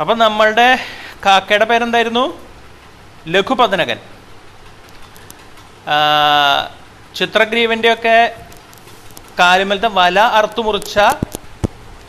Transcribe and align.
അപ്പം 0.00 0.18
നമ്മളുടെ 0.18 0.78
കാക്കയുടെ 1.26 1.64
പേരെന്തായിരുന്നു? 1.64 2.24
ലഘുപതനകൻ 3.26 3.98
ചിത്രഗ്രീവന്റെ 7.14 7.14
ചിത്രഗ്രീവന്റെയൊക്കെ 7.14 8.36
കാലുമലത്തെ 9.38 9.88
വല 9.92 10.20
അറുത്തുമുറിച്ച 10.20 10.98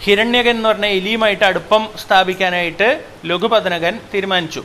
ഹിരണ്യകൻ 0.04 0.56
എന്ന് 0.56 0.70
പറഞ്ഞ 0.70 0.86
എലിയുമായിട്ട് 0.86 1.44
അടുപ്പം 1.44 1.90
സ്ഥാപിക്കാനായിട്ട് 2.06 2.90
ലഘുപതനകൻ 3.26 4.00
തീരുമാനിച്ചു. 4.14 4.64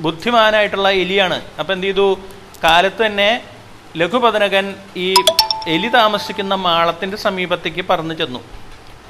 ബുദ്ധിമാനായിട്ടുള്ള 0.00 0.90
എലിയാണ്. 0.90 1.42
അപ്പം 1.58 1.74
എന്ത് 1.74 1.86
ചെയ്തു? 1.86 2.18
കാലത്ത് 2.64 3.06
തന്നെ 3.06 3.30
ലഘുപതനകൻ 3.96 4.74
ഈ 4.96 5.14
എലി 5.66 5.88
താമസിക്കുന്ന 5.88 6.54
മാളത്തിന്റെ 6.54 7.16
സമീപത്തേക്ക് 7.16 7.84
പറന്നു 7.90 8.14
ചെന്നു. 8.14 8.42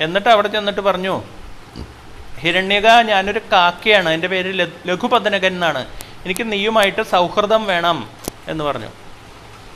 എന്നിട്ട് 0.01 0.29
അവിടെ 0.29 0.49
ചെന്നിട്ട് 0.49 0.81
പറഞ്ഞു 0.81 1.23
ഹിരണ്യക 2.39 2.87
ഞാനൊരു 2.87 3.41
കാക്കയാണ്. 3.53 4.09
എന്റെ 4.09 4.29
പേര് 4.29 4.69
ലഘുപതനകൻ 4.87 5.47
എന്നാണ്. 5.47 5.87
എനിക്ക് 6.25 6.53
നീയുമായിട്ട് 6.53 7.03
സൗഹൃദം 7.03 7.67
വേണം 7.67 8.11
എന്ന് 8.49 8.65
പറഞ്ഞു. 8.65 8.89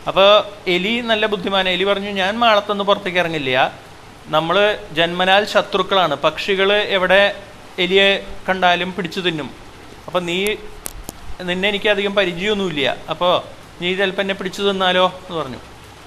അപ്പോൾ 0.07 0.45
എലി 0.71 1.01
നല്ല 1.01 1.27
ബുദ്ധിമാന 1.27 1.69
എലി 1.69 1.85
പറഞ്ഞു 1.85 2.11
ഞാൻ 2.11 2.39
മാളത്തൊന്നും 2.39 2.87
പുറത്തേക്ക് 2.87 3.19
ഇറങ്ങില്ല. 3.19 3.75
നമ്മൾ 4.27 4.79
ജന്മനാൽ 4.93 5.45
ശത്രുക്കളാണ്. 5.45 6.15
പക്ഷികൾ 6.15 6.73
എവിടെ 6.73 7.43
എലിയെ 7.79 8.27
കണ്ടാലും 8.49 8.93
പിടിച്ചു 8.93 9.21
തിന്നും. 9.21 9.51
അപ്പം 10.07 10.27
നീ 10.27 10.47
നിന്നെ 11.43 11.69
എനിക്ക് 11.69 11.89
അധികം 11.89 12.15
പരിചയമൊന്നുമില്ല. 12.15 12.97
അപ്പോൾ 13.11 13.43
നീ 13.83 13.95
ചിലപ്പോൾ 13.95 14.21
എന്നെ 14.21 14.35
പിടിച്ചു 14.35 14.63
തിന്നാലോ? 14.63 15.07
എന്ന് 15.07 15.41
പറഞ്ഞു. 15.43 15.57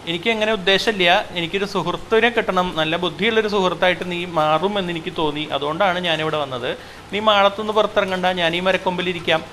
എനിക്ക് 0.08 0.30
അങ്ങനെ 0.30 0.54
ഉദ്ദേശമില്ല. 0.54 1.26
എനിക്കൊരു 1.32 1.66
സുഹൃത്തിനെ 1.66 2.30
കിട്ടണം. 2.30 2.74
നല്ല 2.76 2.98
ബുദ്ധിയുള്ളൊരു 2.98 3.48
സുഹൃത്തായിട്ട് 3.48 4.12
നീ 4.12 4.26
മാറും 4.26 4.80
എന്ന് 4.80 4.92
എനിക്ക് 4.92 5.14
തോന്നി. 5.18 5.44
അതുകൊണ്ടാണ് 5.44 6.00
ഞാനിവിടെ 6.00 6.38
വന്നത്. 6.38 6.78
നീ 7.14 7.20
മാളത്തുനിന്ന് 7.20 7.74
പുറത്തിറങ്ങണ്ട. 7.74 8.26
ഞാൻ 8.26 8.56
ഈ 8.56 8.60
മരക്കൊമ്പിലിരിക്കാം 8.60 9.46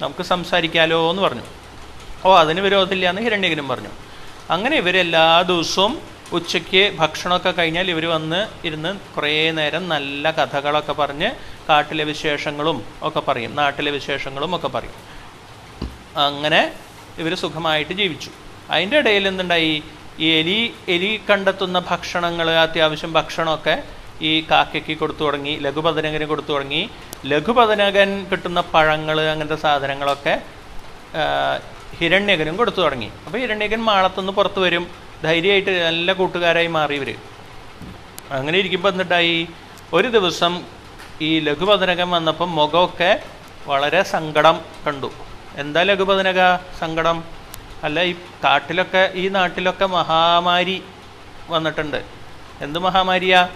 നമുക്ക് 0.00 0.22
സംസാരിക്കാലോ 0.22 1.10
എന്ന് 1.10 1.22
പറഞ്ഞു. 1.22 1.42
ഓ 2.24 2.36
അതിന് 2.36 2.60
വിരോധമില്ല 2.60 3.10
എന്ന് 3.10 3.22
ഹിരണ്യകനും 3.22 3.68
പറഞ്ഞു. 3.68 3.88
അങ്ങനെ 4.50 4.76
ഇവർ 4.76 4.96
എല്ലാ 4.96 5.42
ദിവസവും 5.42 5.98
ഉച്ചയ്ക്ക് 6.32 6.96
ഭക്ഷണമൊക്കെ 6.96 7.50
കഴിഞ്ഞാൽ 7.50 7.90
ഇവർ 7.90 8.06
വന്ന് 8.06 8.66
ഇരുന്ന് 8.66 8.98
കുറേ 9.16 9.50
നേരം 9.50 9.88
നല്ല 9.88 10.30
കഥകളൊക്കെ 10.30 10.92
പറഞ്ഞ് 10.92 11.30
കാട്ടിലെ 11.68 12.04
വിശേഷങ്ങളും 12.04 12.84
ഒക്കെ 13.02 13.20
പറയും. 13.20 13.56
നാട്ടിലെ 13.56 13.90
വിശേഷങ്ങളും 13.90 14.56
ഒക്കെ 14.56 14.68
പറയും. 14.68 14.94
അങ്ങനെ 16.16 16.72
ഇവർ 17.18 17.34
സുഖമായിട്ട് 17.34 17.92
ജീവിച്ചു. 17.92 18.30
അതിന്റെ 18.72 18.96
ഇടയിൽ 19.02 19.24
എന്തുണ്ടായി? 19.30 19.74
ഈ 20.24 20.26
എലി 20.40 20.58
എലി 20.94 21.10
കണ്ടെത്തുന്ന 21.28 21.78
ഭക്ഷണങ്ങൾ 21.90 22.48
അത്യാവശ്യം 22.64 23.10
ഭക്ഷണമൊക്കെ 23.18 23.74
ഈ 24.28 24.32
കാക്കയ്ക്ക് 24.50 24.94
കൊടുത്തു 25.00 25.22
തുടങ്ങി 25.26 25.54
ലഘുപതനകന് 25.64 26.26
കൊടുത്തു 26.32 26.52
തുടങ്ങി. 26.54 26.82
ലഘുപതനകൻ 27.32 28.10
കിട്ടുന്ന 28.30 28.60
പഴങ്ങൾ 28.74 29.18
അങ്ങനത്തെ 29.32 29.58
സാധനങ്ങളൊക്കെ 29.64 30.34
ഹിരണ്യകനും 31.98 32.54
കൊടുത്തു 32.60 32.80
തുടങ്ങി. 32.86 33.08
അപ്പോൾ 33.26 33.38
ഹിരണ്യകൻ 33.42 33.80
മാളത്തുനിന്ന് 33.90 34.34
പുറത്ത് 34.38 34.60
വരും. 34.64 34.86
ധൈര്യമായിട്ട് 35.26 35.72
നല്ല 35.88 36.08
കൂട്ടുകാരായി 36.20 36.70
മാറി 36.78 36.96
ഇവർ 37.00 37.10
അങ്ങനെ 38.36 38.56
ഇരിക്കുമ്പോൾ 38.62 38.92
എന്നിട്ടായി 38.94 39.36
ഒരു 39.96 40.08
ദിവസം 40.16 40.52
ഈ 41.28 41.30
ലഘുപതനകം 41.46 42.08
വന്നപ്പം 42.16 42.50
മുഖമൊക്കെ 42.58 43.10
വളരെ 43.70 44.00
സങ്കടം 44.14 44.56
കണ്ടു. 44.86 45.10
എന്താ 45.62 45.80
ലഘുപതനക 45.90 46.40
സങ്കടം? 46.80 47.18
അല്ല 47.84 48.02
ഈ 48.02 48.12
കാട്ടിലൊക്കെ 48.44 49.10
ഈ 49.14 49.28
നാട്ടിലൊക്കെ 49.28 49.86
മഹാമാരി 49.86 50.82
വന്നിട്ടുണ്ട്. 51.48 52.04
എന്ത് 52.60 52.78
മഹാമാരിയാ? 52.78 53.48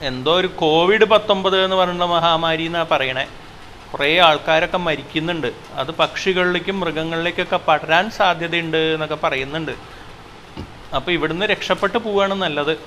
എന്തോ 0.00 0.40
ഒരു 0.40 0.46
കോവിഡ് 0.46 1.04
പത്തൊമ്പത് 1.04 1.64
എന്ന് 1.64 1.76
പറയുന്ന 1.76 2.04
മഹാമാരി 2.04 2.62
എന്നാണ് 2.62 2.88
പറയണേ. 2.90 3.26
കുറേ 3.92 4.18
ആൾക്കാരൊക്കെ 4.18 4.78
മരിക്കുന്നുണ്ട്. 4.78 5.52
അത് 5.72 5.90
പക്ഷികളിലേക്കും 5.90 6.80
മൃഗങ്ങളിലേക്കൊക്കെ 6.80 7.56
പടരാൻ 7.56 8.10
സാധ്യതയുണ്ട് 8.10 8.76
എന്നൊക്കെ 8.76 9.14
പറയുന്നുണ്ട്. 9.14 9.72
അപ്പോൾ 10.96 11.12
ഇവിടുന്ന് 11.12 11.46
രക്ഷപ്പെട്ട് 11.46 11.98
പോവുകയാണ് 11.98 12.34
നല്ലത്. 12.34 12.78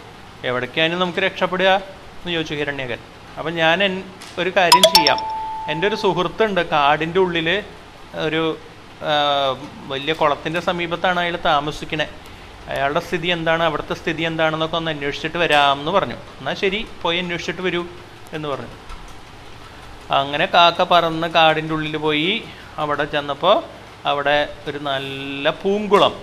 എവിടേക്കാണ് 0.43 0.93
നമുക്ക് 0.93 1.19
രക്ഷപ്പെടുക 1.19 1.67
എന്ന് 1.67 2.31
ചോദിച്ചു 2.31 2.53
ഹിരണ്യകൻ. 2.53 2.97
അപ്പം 3.38 3.55
ഞാൻ 3.55 4.03
ഒരു 4.38 4.49
കാര്യം 4.49 4.83
ചെയ്യാം. 4.83 5.17
എന്റെ 5.71 5.88
ഒരു 5.88 5.95
സുഹൃത്തുണ്ട് 5.95 6.69
കാടിന്റെ 6.69 7.19
ഉള്ളിൽ 7.19 7.63
ഒരു 8.15 8.57
വലിയ 9.87 10.13
കുളത്തിന്റെ 10.13 10.59
സമീപത്താണ് 10.59 11.19
അയാൾ 11.19 11.39
താമസിക്കണേ. 11.45 12.07
അയാളുടെ 12.67 12.99
സ്ഥിതി 12.99 13.27
എന്താണ്? 13.27 13.63
അവിടുത്തെ 13.63 13.93
സ്ഥിതി 13.93 14.21
എന്താണെന്നൊക്കെ 14.21 14.77
ഒന്ന് 14.77 14.91
അന്വേഷിച്ചിട്ട് 14.91 15.37
വരാമെന്ന് 15.37 15.91
പറഞ്ഞു. 15.91 16.13
എന്നാൽ 16.13 16.53
ശരി 16.53 16.87
പോയി 17.01 17.17
അന്വേഷിച്ചിട്ട് 17.17 17.61
വരൂ 17.61 17.85
എന്ന് 18.33 18.49
പറഞ്ഞു. 18.49 18.67
അങ്ങനെ 20.13 20.45
കാക്ക 20.45 20.83
പറന്ന് 20.83 21.27
കാടിന്റെ 21.27 21.73
ഉള്ളിൽ 21.73 21.97
പോയി. 21.97 22.43
അവിടെ 22.77 23.05
ചെന്നപ്പോൾ 23.05 23.63
അവിടെ 24.05 24.55
ഒരു 24.67 24.77
നല്ല 24.77 25.49
പൂങ്കുളം 25.49 26.15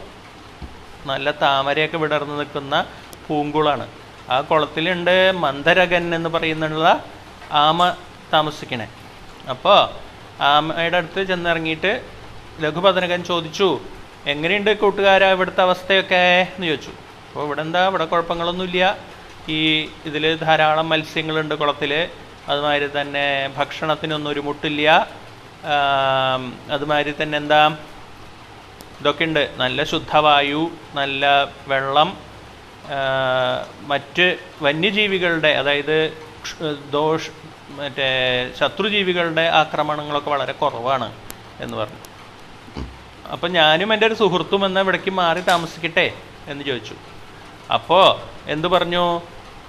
നല്ല 1.06 1.30
താമരയൊക്കെ 1.30 1.96
വിടർന്ന് 1.96 2.38
നിൽക്കുന്ന 2.38 2.84
പൂങ്കുളാണ്. 3.28 3.88
ആ 4.30 4.40
കുളത്തിലുണ്ട് 4.40 5.32
മന്ദരകൻ 5.32 6.14
എന്ന് 6.14 6.28
പറയുന്നുള്ള 6.28 7.04
ആമ 7.52 7.90
താമസിക്കണേ. 8.32 8.88
അപ്പോൾ 9.50 9.88
ആമയുടെ 10.42 10.96
അടുത്ത് 10.96 11.24
ചെന്നിറങ്ങിയിട്ട് 11.24 12.15
ലഘുപതനകൻ 12.64 13.20
ചോദിച്ചു 13.30 13.68
എങ്ങനെയുണ്ട് 14.32 14.70
കൂട്ടുകാരാ 14.82 15.28
ഇവിടുത്തെ 15.36 15.62
അവസ്ഥയൊക്കെ? 15.66 16.22
എന്ന് 16.54 16.66
ചോദിച്ചു. 16.70 16.92
അപ്പോൾ 17.28 17.42
ഇവിടെ 17.46 17.62
എന്താ 17.66 17.82
ഇവിടെ 17.90 18.04
കുഴപ്പങ്ങളൊന്നുമില്ല. 18.12 18.96
ഈ 19.56 19.58
ഇതിൽ 20.08 20.24
ധാരാളം 20.44 20.86
മത്സ്യങ്ങളുണ്ട് 20.92 21.54
കുളത്തിൽ 21.54 21.92
അതുമാതിരി 22.50 22.88
തന്നെ 23.00 23.26
ഭക്ഷണത്തിനൊന്നും 23.58 24.30
ഒരു 24.30 24.42
മുട്ടില്ല. 24.46 24.88
അതുമാതിരി 26.74 27.14
തന്നെ 27.22 27.36
എന്താ? 27.38 27.60
ഇതൊക്കെ 29.00 29.24
ഉണ്ട്. 29.28 29.42
നല്ല 29.62 29.78
ശുദ്ധവായു 29.92 30.62
നല്ല 30.98 31.24
വെള്ളം 31.68 32.10
മറ്റ് 33.92 34.26
വന്യജീവികളുടെ 34.62 35.50
അതായത് 35.60 35.96
ദോഷ 36.90 37.22
മറ്റേ 37.78 38.08
ശത്രുജീവികളുടെ 38.58 39.44
ആക്രമണങ്ങളൊക്കെ 39.62 40.30
വളരെ 40.30 40.52
കുറവാണ് 40.52 41.08
എന്ന് 41.60 41.76
പറഞ്ഞു. 41.76 42.02
അപ്പം 43.32 43.52
ഞാനും 43.52 43.94
എന്റെ 43.94 44.06
ഒരു 44.06 44.14
സുഹൃത്തും 44.14 44.66
എന്ന 44.66 44.80
ഇവിടേക്ക് 44.80 45.10
മാറി 45.10 45.40
താമസിക്കട്ടെ 45.40 46.12
എന്ന് 46.48 46.64
ചോദിച്ചു. 46.64 46.94
അപ്പോൾ 47.72 48.20
എന്തു 48.50 48.68
പറഞ്ഞു? 48.68 49.20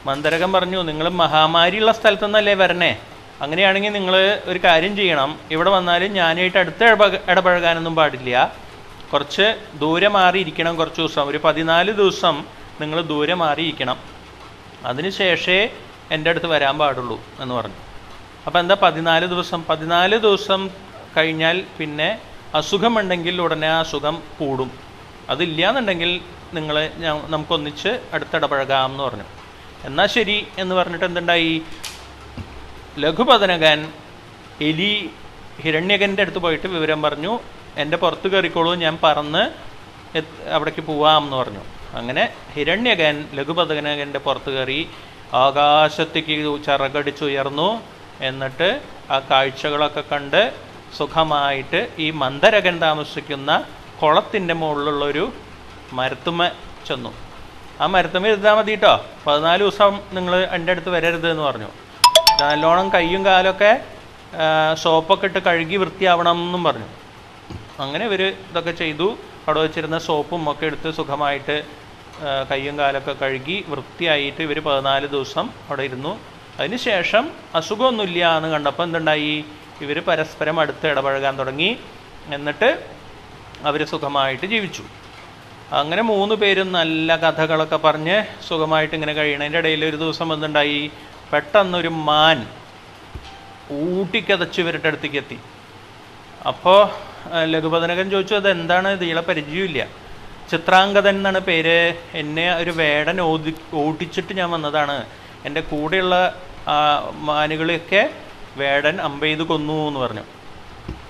മന്ദരകം 0.06 0.53
പറഞ്ഞു 0.53 0.81
നിങ്ങൾ 0.81 1.09
മഹാമാരിയുള്ള 1.09 1.91
സ്ഥലത്തുനിന്നല്ലേ 1.91 2.53
വരണേ? 2.53 3.00
അങ്ങനെയാണെങ്കിൽ 3.41 3.90
നിങ്ങൾ 3.90 4.41
ഒരു 4.46 4.59
കാര്യം 4.63 4.96
ചെയ്യണം. 4.96 5.40
ഇവിടെ 5.52 5.69
വന്നാലും 5.69 6.13
ഞാനായിട്ട് 6.13 6.58
അടുത്ത് 6.58 6.84
ഇടപഴ- 6.84 7.31
ഇടപഴകാനൊന്നും 7.31 7.96
പാടില്ല. 7.96 8.56
കുറച്ച് 9.14 9.62
ദൂരെ 9.74 10.08
മാറിയിരിക്കണം 10.08 10.75
കുറച്ച് 10.75 11.02
ദിവസം. 11.02 11.28
ഒരു 11.28 11.40
പതിനാല് 11.44 11.91
ദിവസം 11.91 12.46
നിങ്ങൾ 12.81 13.02
ദൂരെ 13.02 13.34
മാറിയിരിക്കണം. 13.34 13.97
അതിനുശേഷമേ 14.85 15.69
എന്റെ 16.12 16.29
അടുത്ത് 16.29 16.46
വരാൻ 16.46 16.78
പാടുള്ളൂ 16.78 17.22
എന്ന് 17.40 17.56
പറഞ്ഞു. 17.56 17.75
അപ്പോൾ 18.46 18.59
എന്താ 18.59 18.78
പതിനാല് 18.81 19.25
ദിവസം? 19.25 19.66
പതിനാല് 19.69 20.18
ദിവസം 20.18 20.69
കഴിഞ്ഞാൽ 21.18 21.64
പിന്നെ 21.78 22.19
അസുഖമുണ്ടെങ്കിൽ 22.57 23.41
ഉടനെ 23.41 23.68
ആ 23.68 23.79
അസുഖം 23.79 24.23
കൂടും. 24.40 24.72
അതില്ല 25.29 25.69
എന്നുണ്ടെങ്കിൽ 25.69 26.22
നിങ്ങൾ 26.53 26.75
നമുക്കൊന്നിച്ച് 27.28 27.91
അടുത്തിടപഴകാം 28.13 28.91
എന്ന് 28.91 29.03
പറഞ്ഞു. 29.03 29.23
എന്നാൽ 29.84 30.07
ശരി 30.07 30.47
എന്ന് 30.57 30.75
പറഞ്ഞിട്ട് 30.75 31.06
എന്തുണ്ടായി? 31.06 31.62
ലഘുപതനകൻ 33.00 33.79
എലി 34.62 35.09
ഹിരണ്യകന്റെ 35.62 36.22
അടുത്ത് 36.22 36.38
പോയിട്ട് 36.38 36.67
വിവരം 36.67 37.01
പറഞ്ഞു 37.01 37.40
എന്റെ 37.78 37.97
പുറത്ത് 37.97 38.28
കയറിക്കോളൂ 38.31 38.75
ഞാൻ 38.75 38.97
പറന്ന് 39.03 39.44
അവിടേക്ക് 40.50 40.81
പോവാം 40.81 41.23
എന്ന് 41.23 41.38
പറഞ്ഞു. 41.38 41.63
അങ്ങനെ 41.94 42.34
ഹിരണ്യകൻ 42.53 43.16
ലഘുപതനകന്റെ 43.34 44.19
പുറത്ത് 44.19 44.50
കയറി 44.50 44.90
ആകാശത്തേക്ക് 45.34 46.66
ചിറകടിച്ചുയർന്നു. 46.66 47.69
എന്നിട്ട് 48.22 48.70
ആ 49.11 49.20
കാഴ്ചകളൊക്കെ 49.20 50.03
കണ്ട് 50.11 50.53
സുഖമായിട്ട് 50.97 51.87
ഈ 51.99 52.11
മന്ദരകൻ 52.11 52.79
താമസിക്കുന്ന 52.81 53.63
കുളത്തിന്റെ 54.03 54.53
മുകളിലുള്ളൊരു 54.53 55.34
മരത്തുമ്മ 55.93 56.47
ചെന്നു. 56.87 57.11
ആ 57.81 57.85
മരത്തുമ്മ 57.85 58.28
ഇരുന്നാൽ 58.28 58.53
മതി 58.53 58.72
കേട്ടോ 58.72 59.05
പതിനാല് 59.28 59.59
ദിവസം 59.59 59.99
നിങ്ങൾ 60.13 60.35
എന്റെ 60.51 60.72
അടുത്ത് 60.72 60.89
വരരുത് 60.89 61.31
എന്ന് 61.31 61.43
പറഞ്ഞു. 61.43 61.69
നല്ലോണം 62.41 62.93
കൈയും 62.93 63.25
കാലൊക്കെ 63.25 63.72
സോപ്പൊക്കെ 64.73 65.25
ഇട്ട് 65.25 65.39
കഴുകി 65.39 65.75
വൃത്തിയാവണം 65.75 66.45
എന്നും 66.45 66.63
പറഞ്ഞു. 66.63 66.87
അങ്ങനെ 67.79 68.05
ഇവർ 68.05 68.22
ഇതൊക്കെ 68.23 68.72
ചെയ്തു. 68.72 69.17
അവിടെ 69.47 69.59
വെച്ചിരുന്ന 69.59 69.97
സോപ്പും 69.97 70.51
ഒക്കെ 70.51 70.66
എടുത്ത് 70.66 70.91
സുഖമായിട്ട് 70.93 71.63
കൈയും 72.51 72.78
കാലൊക്കെ 72.79 73.13
കഴുകി 73.22 73.66
വൃത്തിയായിട്ട് 73.67 74.41
ഇവർ 74.41 74.59
പതിനാല് 74.59 75.07
ദിവസം 75.07 75.49
അവിടെ 75.67 75.84
ഇരുന്നു. 75.84 76.19
അതിനുശേഷം 76.59 77.31
അസുഖമൊന്നുമില്ല 77.55 78.37
എന്ന് 78.37 78.49
കണ്ടപ്പോൾ 78.49 78.84
എന്തുണ്ടായി? 78.84 79.45
ഇവർ 79.82 79.97
പരസ്പരം 80.09 80.59
അടുത്ത് 80.59 80.85
ഇടപഴകാൻ 80.91 81.34
തുടങ്ങി. 81.40 81.72
എന്നിട്ട് 82.35 82.70
അവർ 83.66 83.82
സുഖമായിട്ട് 83.91 84.46
ജീവിച്ചു. 84.53 84.84
അങ്ങനെ 85.79 86.02
മൂന്ന് 86.12 86.35
പേരും 86.41 86.72
നല്ല 86.72 87.16
കഥകളൊക്കെ 87.24 87.78
പറഞ്ഞ് 87.85 88.18
സുഖമായിട്ട് 88.47 88.96
ഇങ്ങനെ 88.97 89.14
കഴിയണതിന്റെ 89.14 89.59
ഇടയിൽ 89.59 89.82
ഒരു 89.85 89.97
ദിവസം 90.03 90.34
എന്തുണ്ടായി 90.34 90.91
പെട്ടെന്നൊരു 91.32 91.91
മാൻ 92.09 92.40
ഊട്ടിക്കതച്ച് 93.72 94.59
ഇവരുടെ 94.62 94.88
അടുത്തേക്ക് 94.88 95.18
എത്തി. 95.18 95.38
അപ്പോൾ 96.50 96.80
ലഘുപതനകൻ 97.53 98.06
ചോദിച്ചു 98.09 98.35
അത് 98.35 98.50
എന്താണ് 98.52 98.90
ഇയാളെ 99.08 99.23
പരിചയമില്ല 99.30 99.88
ചിത്രാംഗതൻ 100.52 101.16
എന്നാണ് 101.16 101.40
പേര്. 101.40 101.80
എന്നെ 102.22 102.46
ഒരു 102.62 102.73
വേടൻ 102.82 103.18
ഓതി 103.22 103.53
ഓടിച്ചിട്ട് 103.82 104.34
ഞാൻ 104.34 104.50
വന്നതാണ്. 104.56 104.97
എന്റെ 105.46 105.62
കൂടെയുള്ള 105.62 106.16
മാനുകളെയൊക്കെ 107.30 108.02
വേടൻ 108.58 109.02
അമ്പെയ്ത് 109.02 109.44
കൊന്നു 109.44 109.88
എന്ന് 109.88 110.00
പറഞ്ഞു. 110.00 110.22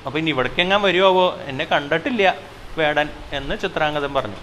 അപ്പോൾ 0.05 0.19
ഇനി 0.19 0.29
ഇവിടേക്ക് 0.29 0.61
എങ്ങാൻ 0.61 0.81
വരുമോ 0.81 1.37
എന്നെ 1.45 1.65
കണ്ടിട്ടില്ല 1.65 2.35
വേടൻ 2.77 3.09
എന്ന് 3.33 3.55
ചിത്രാംഗതൻ 3.57 4.13
പറഞ്ഞു. 4.13 4.35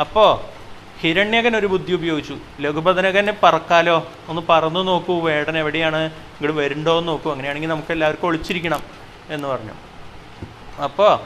അപ്പോൾ 0.00 0.54
ഹിരണ്യകൻ 1.00 1.56
ഒരു 1.56 1.66
ബുദ്ധി 1.66 1.92
ഉപയോഗിച്ചു. 1.92 2.36
ലഘുപതനകനെ 2.60 3.34
പറക്കാലോ? 3.42 4.08
ഒന്ന് 4.28 4.42
പറന്നു 4.48 4.80
നോക്കൂ 4.80 5.20
വേടൻ 5.20 5.58
എവിടെയാണ്? 5.58 5.96
ഇങ്ങോട്ട് 5.96 6.60
വരുന്നുണ്ടോ 6.60 6.98
എന്ന് 6.98 7.08
നോക്കൂ. 7.08 7.30
അങ്ങനെയാണെങ്കിൽ 7.30 7.68
നമുക്ക് 7.68 7.92
എല്ലാവർക്കും 7.92 8.26
ഒളിച്ചിരിക്കണം 8.26 8.82
എന്ന് 9.30 9.48
പറഞ്ഞു. 9.48 9.72
അപ്പോൾ 10.82 11.20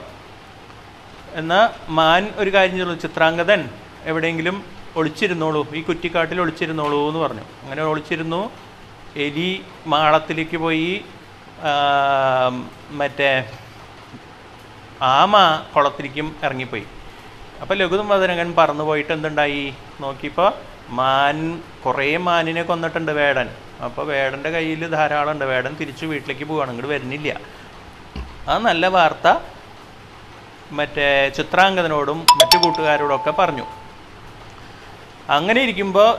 എന്നാ 1.34 1.70
മാൻ 1.88 2.28
ഒരു 2.36 2.54
കാര്യം 2.54 2.76
ചെയ്തു. 2.76 2.94
ചിത്രാംഗതൻ 2.94 3.68
എവിടെയെങ്കിലും 4.04 4.64
ഒളിച്ചിരുന്നോളൂ. 4.96 5.66
ഈ 5.74 5.82
കുറ്റിക്കാട്ടിൽ 5.82 6.40
ഒളിച്ചിരുന്നോളൂ 6.40 7.08
എന്ന് 7.08 7.20
പറഞ്ഞു. 7.20 7.40
അങ്ങനെ 7.40 7.82
ഒളിച്ചിരുന്നു. 7.82 8.50
എലി 9.24 9.50
മാളത്തിലേക്ക് 9.92 10.58
പോയി 10.64 10.90
മറ്റേ 13.00 13.30
ആമ 15.16 15.36
കുളത്തിലേക്കും 15.74 16.28
ഇറങ്ങിപ്പോയി. 16.46 16.86
അപ്പോൾ 17.62 17.76
ലഘുതമ്പതനകൻ 17.80 18.48
പറന്നു 18.58 18.84
പോയിട്ട് 18.88 19.12
എന്തുണ്ടായി? 19.16 19.64
നോക്കിയപ്പോൾ 20.02 20.50
മാൻ 20.98 21.36
കുറേ 21.84 22.10
മാനിനെ 22.26 22.62
കൊന്നിട്ടുണ്ട് 22.68 23.12
വേടൻ. 23.20 23.48
അപ്പോൾ 23.86 24.04
വേടന്റെ 24.10 24.50
കയ്യിൽ 24.56 24.82
ധാരാളം 24.96 25.32
ഉണ്ട് 25.34 25.44
വേടൻ 25.52 25.72
തിരിച്ചു 25.80 26.04
വീട്ടിലേക്ക് 26.12 26.44
പോവുകയാണ് 26.50 26.70
ഇങ്ങോട്ട് 26.72 26.92
വരുന്നില്ല. 26.94 27.32
ആ 28.50 28.54
നല്ല 28.68 28.86
വാർത്ത 28.96 29.28
മറ്റേ 30.78 31.08
ചിത്രാംഗതനോടും 31.36 32.18
മറ്റു 32.40 32.56
കൂട്ടുകാരോടൊക്കെ 32.62 33.32
പറഞ്ഞു. 33.40 33.66
അങ്ങനെ 35.36 35.60
ഇരിക്കുമ്പോൾ 35.66 36.10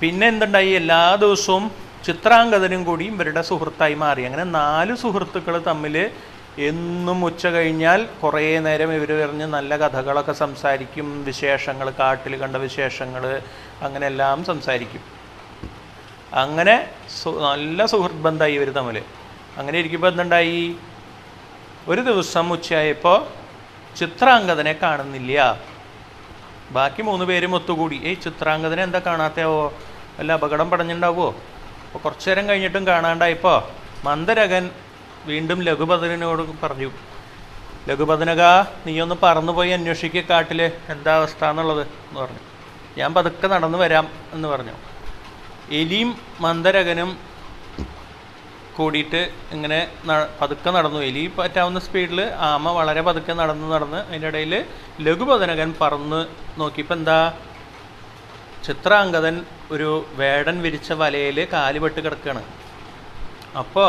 പിന്നെ 0.00 0.24
എന്തുണ്ടായി? 0.32 0.72
എല്ലാ 0.80 1.00
ദിവസവും 1.24 1.64
ചിത്രാംഗതനും 2.06 2.84
കൂടി 2.84 3.04
ഇവരുടെ 3.04 3.42
സുഹൃത്തായി 3.42 3.94
മാറി. 3.94 4.22
അങ്ങനെ 4.22 4.44
നാല് 4.44 4.94
സുഹൃത്തുക്കൾ 4.96 5.54
തമ്മിൽ 5.66 6.10
എന്നും 6.58 7.24
ഉച്ച 7.24 7.46
കഴിഞ്ഞാൽ 7.46 8.08
കുറേ 8.22 8.58
നേരം 8.58 8.92
ഇവർ 8.92 9.10
പറഞ്ഞ് 9.22 9.46
നല്ല 9.46 9.76
കഥകളൊക്കെ 9.76 10.32
സംസാരിക്കും. 10.32 11.24
വിശേഷങ്ങൾ 11.24 11.90
കാട്ടിൽ 11.90 12.36
കണ്ട 12.36 12.56
വിശേഷങ്ങൾ 12.56 13.42
അങ്ങനെ 13.82 14.06
എല്ലാം 14.06 14.44
സംസാരിക്കും. 14.44 15.02
അങ്ങനെ 16.34 16.88
നല്ല 17.40 17.86
സുഹൃത്ത് 17.86 18.22
ബന്ധമായി 18.26 18.54
ഇവർ 18.54 18.70
തമ്മിൽ 18.70 18.98
അങ്ങനെ 19.56 19.78
ഇരിക്കുമ്പോൾ 19.78 20.08
എന്തുണ്ടായി? 20.08 20.76
ഒരു 21.88 22.00
ദിവസം 22.00 22.52
ഉച്ചയായപ്പോൾ 22.52 23.18
ചിത്രാംഗതനെ 23.98 24.72
കാണുന്നില്ല. 24.72 25.60
ബാക്കി 26.70 27.02
മൂന്ന് 27.02 27.24
പേരും 27.24 27.54
ഒത്തുകൂടി. 27.54 27.96
ഏയ് 28.04 28.22
ചിത്രാംഗതനെ 28.24 28.82
എന്താ 28.82 28.98
കാണാത്തയാവോ? 28.98 29.74
വല്ല 30.18 30.32
അപകടം 30.32 30.70
പടഞ്ഞിട്ടുണ്ടാവോ 30.70 31.28
അപ്പോൾ 31.86 32.00
കുറച്ചു 32.04 32.28
നേരം 32.28 32.44
കഴിഞ്ഞിട്ടും 32.48 32.84
കാണാണ്ടായപ്പോൾ 32.90 33.58
മന്ദരകൻ 34.06 34.64
വീണ്ടും 35.30 35.60
ലഘുപതനോട് 35.68 36.42
പറഞ്ഞു 36.62 36.90
ലഘുപതനക 37.88 38.42
നീയൊന്ന് 38.86 39.16
പറന്നുപോയി 39.22 39.72
അന്വേഷിക്കുക 39.76 40.22
കാട്ടിൽ 40.30 40.60
എന്താ 40.92 41.12
അവസ്ഥ 41.18 41.42
എന്നുള്ളത് 41.50 41.82
എന്ന് 41.82 42.18
പറഞ്ഞു. 42.22 42.42
ഞാൻ 42.98 43.10
പതുക്കെ 43.16 43.46
നടന്നു 43.52 43.78
വരാം 43.82 44.06
എന്ന് 44.34 44.48
പറഞ്ഞു. 44.52 44.74
എലിയും 45.80 46.10
മന്ദരകനും 46.44 47.10
കൂടിയിട്ട് 48.76 49.20
ഇങ്ങനെ 49.54 49.78
പതുക്കെ 50.40 50.70
നടന്നു. 50.76 51.00
എലി 51.10 51.22
പറ്റാവുന്ന 51.38 51.78
സ്പീഡിൽ 51.86 52.20
ആമ 52.48 52.72
വളരെ 52.78 53.02
പതുക്കെ 53.08 53.34
നടന്ന് 53.40 53.68
നടന്ന് 53.74 54.00
അതിന്റെ 54.08 54.28
ഇടയിൽ 54.32 54.54
ലഘുപതനകൻ 55.06 55.70
പറന്ന് 55.82 56.20
നോക്കിയപ്പോൾ 56.60 56.96
എന്താ? 57.00 57.18
ചിത്രാംഗതൻ 58.66 59.36
ഒരു 59.70 60.06
വേടൻ 60.20 60.56
വിരിച്ച 60.62 60.92
വലയിൽ 60.92 61.38
കാലുപെട്ട് 61.52 62.00
കിടക്കുകയാണ് 62.00 62.42
അപ്പോൾ 63.58 63.88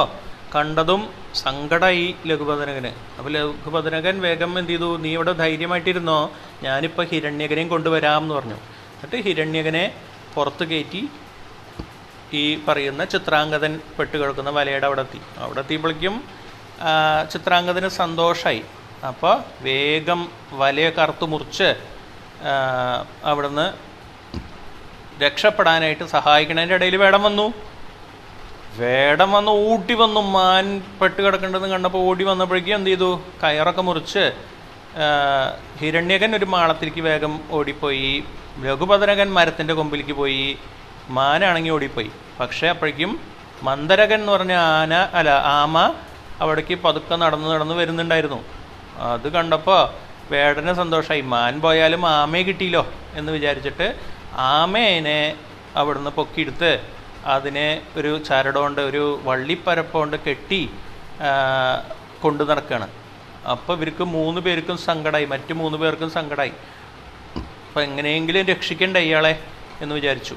കണ്ടതും 0.55 1.01
സങ്കടമായി 1.35 2.15
ലഘുപതനകന്. 2.25 2.91
അപ്പോൾ 3.17 3.31
ലഘുപതനകൻ 3.31 4.21
വേഗം 4.21 4.59
എന്ത് 4.59 4.71
ചെയ്തു? 4.71 4.97
നീ 4.97 5.09
ഇവിടെ 5.13 5.31
ധൈര്യമായിട്ടിരുന്നോ? 5.31 6.31
ഞാനിപ്പോൾ 6.63 7.05
ഹിരണ്യകനെയും 7.05 7.69
കൊണ്ടുവരാം 7.69 8.21
എന്ന് 8.21 8.35
പറഞ്ഞു. 8.35 8.55
എന്നിട്ട് 8.55 9.17
ഹിരണ്യകനെ 9.27 9.85
പുറത്ത് 10.35 10.63
കയറ്റി 10.63 11.09
ഈ 12.33 12.43
പറയുന്ന 12.67 13.05
ചിത്രാംഗതൻ 13.05 13.79
പെട്ടുകിടക്കുന്ന 13.99 14.49
വലയുടെ 14.49 14.85
അവിടെ 14.85 15.01
എത്തി. 15.01 15.21
അവിടെ 15.37 15.59
എത്തിയപ്പോഴേക്കും 15.59 16.15
ചിത്രാംഗതന് 17.33 17.87
സന്തോഷമായി 17.87 18.63
അപ്പോൾ 19.07 19.35
വേഗം 19.61 20.29
വലയൊക്കെ 20.51 21.01
കറുത്ത് 21.01 21.25
മുറിച്ച് 21.25 21.69
അവിടുന്ന് 23.23 23.86
രക്ഷപ്പെടാനായിട്ട് 25.21 26.05
സഹായിക്കണതിന്റെ 26.05 26.75
ഇടയിൽ 26.75 26.95
വേടം 26.97 27.23
വന്നു. 27.23 27.53
വേടം 28.77 29.31
വന്ന് 29.31 29.51
ഊട്ടി 29.51 29.93
വന്നു. 29.93 30.21
മാൻ 30.21 30.81
പെട്ട് 31.01 31.21
കിടക്കേണ്ടതെന്ന് 31.21 31.69
കണ്ടപ്പോൾ 31.69 31.97
ഓടി 31.97 32.23
വന്നപ്പോഴേക്കും 32.23 32.75
എന്ത് 32.75 32.89
ചെയ്തു? 32.89 33.21
കയറൊക്കെ 33.43 33.81
മുറിച്ച് 33.81 34.31
ഹിരണ്യകൻ 35.79 36.35
ഒരു 36.35 36.45
മാളത്തിലേക്ക് 36.45 37.01
വേഗം 37.01 37.39
ഓടിപ്പോയി. 37.51 38.23
രഘുപതനകൻ 38.65 39.33
മരത്തിന്റെ 39.33 39.73
കൊമ്പിലേക്ക് 39.73 40.11
പോയി. 40.11 40.57
മാനാണെങ്കിൽ 41.09 41.71
ഓടിപ്പോയി. 41.71 42.11
പക്ഷേ 42.39 42.67
അപ്പോഴേക്കും 42.67 43.19
മന്ദരകൻ 43.63 44.19
എന്ന് 44.19 44.31
പറഞ്ഞ 44.31 44.53
ആന 44.53 44.93
അല്ല 44.93 45.29
ആമ 45.29 45.93
അവിടേക്ക് 46.41 46.75
പതുക്കെ 46.75 47.15
നടന്ന് 47.15 47.47
നടന്ന് 47.51 47.73
വരുന്നുണ്ടായിരുന്നു. 47.73 48.43
അത് 48.97 49.27
കണ്ടപ്പോൾ 49.33 49.81
വേടന് 50.31 50.73
സന്തോഷമായി 50.73 51.21
മാൻ 51.21 51.61
പോയാലും 51.61 52.07
ആമയെ 52.07 52.43
കിട്ടിയില്ലോ 52.43 52.87
എന്ന് 53.13 53.31
വിചാരിച്ചിട്ട് 53.31 54.16
ആമേനെ 54.37 55.35
അവിടുന്ന് 55.75 56.09
പൊക്കിയെടുത്ത് 56.09 56.79
അതിനെ 57.25 57.81
ഒരു 57.97 58.23
ചരടുകൊണ്ട് 58.23 58.81
ഒരു 58.81 59.19
വള്ളിപ്പരപ്പുകൊണ്ട് 59.23 60.17
കെട്ടി 60.27 60.69
കൊണ്ടു 62.21 62.43
നടക്കുകയാണ് 62.43 62.87
അപ്പോൾ 63.51 63.73
ഇവർക്ക് 63.77 64.03
മൂന്ന് 64.03 64.41
പേർക്കും 64.41 64.77
സങ്കടമായി 64.77 65.25
മറ്റു 65.25 65.53
മൂന്ന് 65.53 65.77
പേർക്കും 65.77 66.09
സങ്കടമായി 66.09 66.53
അപ്പോൾ 67.67 67.81
എങ്ങനെയെങ്കിലും 67.81 68.45
രക്ഷിക്കണ്ടേ 68.45 68.99
ഇയാളെ 68.99 69.39
എന്ന് 69.81 69.95
വിചാരിച്ചു. 69.95 70.35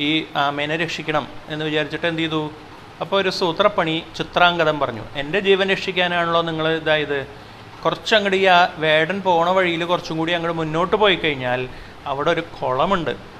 ഈ 0.00 0.24
ആമേനെ 0.36 0.76
രക്ഷിക്കണം 0.76 1.28
എന്ന് 1.48 1.64
വിചാരിച്ചിട്ട് 1.64 2.06
എന്ത് 2.06 2.22
ചെയ്തു? 2.22 2.50
അപ്പോൾ 3.00 3.20
ഒരു 3.20 3.30
സൂത്രപ്പണി 3.30 4.02
ചിത്രാംഗതം 4.16 4.80
പറഞ്ഞു 4.80 5.04
എന്റെ 5.16 5.40
ജീവൻ 5.40 5.70
രക്ഷിക്കാനാണല്ലോ 5.70 6.42
നിങ്ങൾ 6.42 6.68
ഇതായത്. 6.68 7.26
കുറച്ചങ്ങോട്ട് 7.84 8.36
ഈ 8.36 8.46
വേടൻ 8.78 9.22
പോണ 9.22 9.50
വഴിയിൽ 9.50 9.84
കുറച്ചും 9.84 10.18
കൂടി 10.18 10.32
അങ്ങോട്ട് 10.32 10.58
മുന്നോട്ട് 10.58 10.96
പോയി 10.96 11.14
കഴിഞ്ഞാൽ 11.14 11.68
അവിടെ 12.06 12.30
ഒരു 12.30 12.40
കുളമുണ്ട്. 12.40 13.37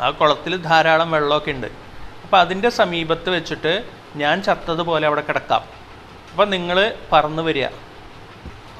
ആ 0.00 0.10
കുളത്തിൽ 0.10 0.62
ധാരാളം 0.62 1.10
വെള്ളമൊക്കെ 1.10 1.50
ഉണ്ട്. 1.50 1.66
അപ്പോൾ 2.22 2.36
അതിന്റെ 2.36 2.68
സമീപത്ത് 2.68 3.30
വെച്ചിട്ട് 3.30 3.84
ഞാൻ 4.16 4.42
ചത്തതുപോലെ 4.42 5.06
അവിടെ 5.06 5.20
കിടക്കാം. 5.20 5.62
അപ്പം 6.30 6.50
നിങ്ങൾ 6.50 6.94
പറന്ന് 7.12 7.42
വരിക. 7.42 7.66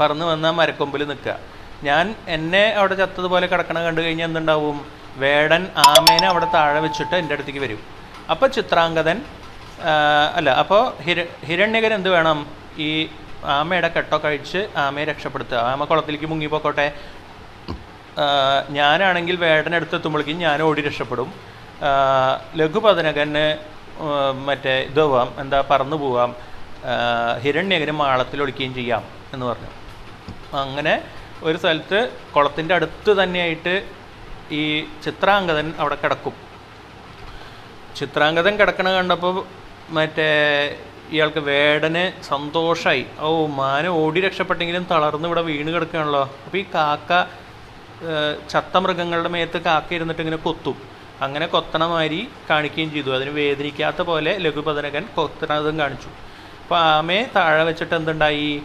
പറന്ന് 0.00 0.26
വന്നാൽ 0.26 0.50
മരക്കൊമ്പിൽ 0.50 1.09
നിൽക്കുക. 1.09 1.38
ഞാൻ 1.83 2.14
എന്നെ 2.28 2.71
അവിടെ 2.71 2.94
ചത്തതുപോലെ 2.94 3.47
കിടക്കണ 3.47 3.80
കണ്ടു 3.80 4.00
കഴിഞ്ഞാൽ 4.00 4.26
എന്തുണ്ടാവും? 4.26 4.87
വേടൻ 5.16 5.66
ആമേനെ 5.76 6.26
അവിടെ 6.26 6.47
താഴെ 6.54 6.80
വെച്ചിട്ട് 6.80 7.14
എന്റെ 7.14 7.35
അടുത്തേക്ക് 7.35 7.61
വരും. 7.61 7.78
അപ്പോൾ 8.30 8.47
ചിത്രാംഗതൻ 8.47 9.23
ആ, 9.80 9.92
അല്ല 10.35 10.50
അപ്പോൾ 10.50 11.02
ഹിര 11.02 11.26
ഹിരണ്യകൻ 11.44 11.94
എന്ത് 11.94 12.09
വേണം? 12.09 12.47
ഈ 12.78 13.09
ആമയുടെ 13.44 13.88
കെട്ടോ 13.88 14.21
കഴിച്ച് 14.25 14.68
ആമയെ 14.76 15.04
രക്ഷപ്പെടുത്തുക. 15.04 15.56
ആമ 15.56 15.85
കുളത്തിലേക്ക് 15.85 16.26
മുങ്ങിപ്പോക്കോട്ടെ 16.26 16.94
ഞാനാണെങ്കിൽ 18.78 19.37
വേടനെടുത്ത് 19.37 19.94
എത്തുമ്പോഴേക്കും 19.94 20.38
ഞാൻ 20.38 20.59
ഓടി 20.62 20.80
രക്ഷപ്പെടും. 20.80 21.28
ലഘുപതനകന് 22.61 23.47
മറ്റേ 24.49 24.75
ഇത് 24.90 25.00
പോവാം 25.00 25.28
എന്താ 25.40 25.59
പറന്നു 25.71 25.97
പോവാം. 25.97 26.30
ഹിരണ്യകന് 27.42 27.94
മാളത്തിൽ 28.02 28.42
ഒളിക്കുകയും 28.42 28.73
ചെയ്യാം 28.75 29.02
എന്ന് 29.35 29.47
പറഞ്ഞു. 29.47 29.71
അങ്ങനെ 30.62 30.94
ഒരു 31.42 31.56
സ്ഥലത്ത് 31.59 31.99
കുളത്തിന്റെ 32.37 32.75
അടുത്ത് 32.75 33.12
തന്നെയായിട്ട് 33.23 33.75
ഈ 34.52 34.62
ചിത്രാംഗതൻ 35.04 35.66
അവിടെ 35.78 35.97
കിടക്കും. 36.02 36.35
ചിത്രാംഗതൻ 37.99 38.54
കിടക്കണ 38.61 38.88
കണ്ടപ്പോൾ 38.88 39.37
മറ്റേ 39.97 40.28
ഇയാൾക്ക് 41.12 41.38
വേടന് 41.38 42.04
സന്തോഷമായി 42.25 43.06
ഓ 43.21 43.30
മാന 43.47 43.87
ഓടി 44.02 44.21
രക്ഷപ്പെട്ടെങ്കിലും 44.21 44.85
തളർന്ന് 44.90 45.26
ഇവിടെ 45.28 45.42
വീണ് 45.49 45.71
കിടക്കുകയാണല്ലോ. 45.75 46.23
അപ്പോൾ 46.44 46.59
ഈ 46.59 46.64
കാക്ക 46.75 47.12
ചത്ത 48.50 48.76
മൃഗങ്ങളുടെ 48.76 49.28
മേത്ത് 49.28 49.58
കാക്ക 49.58 49.94
ഇരുന്നിട്ട് 49.94 50.22
ഇങ്ങനെ 50.22 50.36
കൊത്തും. 50.36 50.76
അങ്ങനെ 51.20 51.46
കൊത്തണ 51.46 51.86
മാതിരി 51.86 52.28
കാണിക്കുകയും 52.50 52.92
ചെയ്തു. 52.92 53.10
അതിന് 53.10 53.30
വേദനിക്കാത്ത 53.30 54.02
പോലെ 54.02 54.38
ലഘുപതനകൻ 54.38 55.04
കൊത്തണതും 55.16 55.78
കാണിച്ചു. 55.78 56.08
അപ്പോൾ 56.62 56.78
ആമയെ 56.78 57.30
താഴെ 57.36 57.64
വെച്ചിട്ട് 57.64 57.94
എന്തുണ്ടായി? 57.94 58.62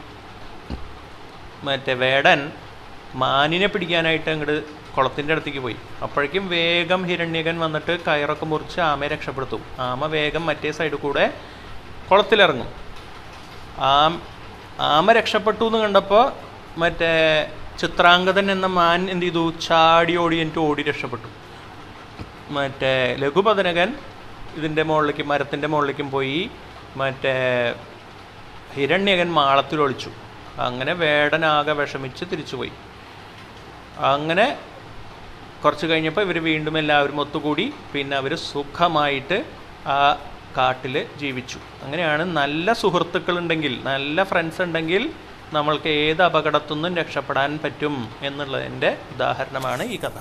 മറ്റേ 1.63 1.93
വേടൻ 1.93 2.51
മാനിനെ 3.15 3.67
പിടിക്കാനായിട്ട് 3.67 4.29
അങ്ങോട്ട് 4.29 4.63
കുളത്തിന്റെ 4.97 5.33
അടുത്തേക്ക് 5.33 5.59
പോയി. 5.59 5.75
അപ്പോഴേക്കും 6.03 6.49
വേഗം 6.49 7.07
ഹിരണ്യകൻ 7.07 7.59
വന്നിട്ട് 7.59 8.05
കയറൊക്കെ 8.05 8.45
മുറിച്ച് 8.45 8.79
ആമയെ 8.81 9.09
രക്ഷപ്പെടുത്തും. 9.09 9.63
ആമ 9.79 10.05
വേഗം 10.05 10.45
മറ്റേ 10.45 10.71
സൈഡിൽ 10.71 10.95
കൂടെ 10.95 11.33
കുളത്തിലിറങ്ങും. 12.11 12.69
ആം 13.77 14.21
ആമ 14.79 15.11
രക്ഷപ്പെട്ടു 15.11 15.63
എന്ന് 15.65 15.77
കണ്ടപ്പോൾ 15.77 16.31
മറ്റേ 16.79 17.11
ചിത്രാംഗതൻ 17.79 18.51
എന്ന 18.51 18.65
മാൻ 18.65 19.09
എന്ത് 19.09 19.25
ചെയ്തു? 19.25 19.53
ചാടി 19.67 20.15
ഓടി 20.17 20.35
എനിക്ക് 20.35 20.59
ഓടി 20.59 20.83
രക്ഷപ്പെട്ടു. 20.83 21.27
മറ്റേ 22.51 23.15
ലഘുപതനകൻ 23.15 23.93
ഇതിന്റെ 24.55 24.83
മുകളിലേക്കും 24.83 25.27
മരത്തിന്റെ 25.27 25.67
മുകളിലേക്കും 25.67 26.11
പോയി. 26.11 26.49
മറ്റേ 26.97 27.35
ഹിരണ്യകൻ 28.73 29.31
മാളത്തിൽ 29.31 29.81
ഒളിച്ചു. 29.81 30.11
അങ്ങനെ 30.59 30.93
വേടനാകെ 30.93 31.73
വിഷമിച്ച് 31.73 32.25
തിരിച്ചുപോയി. 32.31 32.71
അങ്ങനെ 33.97 34.57
കുറച്ച് 35.65 35.85
കഴിഞ്ഞപ്പോൾ 35.85 36.21
ഇവർ 36.21 36.43
വീണ്ടും 36.43 36.77
എല്ലാവരും 36.77 37.19
ഒത്തുകൂടി. 37.19 37.73
പിന്നെ 37.93 38.17
അവർ 38.17 38.35
സുഖമായിട്ട് 38.35 39.43
ആ 39.87 40.13
കാട്ടിൽ 40.57 41.05
ജീവിച്ചു. 41.17 41.59
അങ്ങനെയാണ് 41.83 42.23
നല്ല 42.23 42.73
സുഹൃത്തുക്കളുണ്ടെങ്കിൽ 42.73 43.79
നല്ല 43.83 44.23
ഫ്രണ്ട്സ് 44.23 44.61
ഉണ്ടെങ്കിൽ 44.61 45.09
നമ്മൾക്ക് 45.53 45.89
ഏത് 45.89 46.21
അപകടത്തു 46.21 46.73
നിന്നും 46.73 46.95
രക്ഷപ്പെടാൻ 46.95 47.59
പറ്റും 47.63 47.95
എന്നുള്ളതിന്റെ 48.21 48.97
ഉദാഹരണമാണ് 49.13 49.83
ഈ 49.83 49.99
കഥ. 49.99 50.19